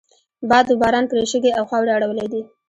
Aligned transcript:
باد 0.49 0.67
و 0.71 0.75
باران 0.81 1.05
پرې 1.11 1.23
شګې 1.31 1.51
او 1.59 1.63
خاورې 1.69 1.91
اړولی 1.97 2.27
دي. 2.33 2.41